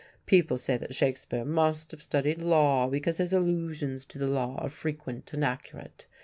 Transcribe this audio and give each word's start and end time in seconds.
People 0.25 0.57
say 0.57 0.77
that 0.77 0.95
Shakespeare 0.95 1.45
must 1.45 1.91
have 1.91 2.01
studied 2.01 2.39
the 2.39 2.47
law, 2.47 2.87
because 2.89 3.19
his 3.19 3.33
allusions 3.33 4.03
to 4.07 4.17
the 4.17 4.25
law 4.25 4.55
are 4.55 4.67
frequent 4.69 5.31
and 5.31 5.45
accurate. 5.45 6.07